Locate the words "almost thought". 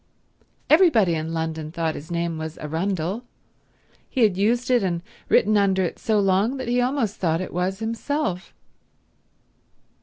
6.81-7.39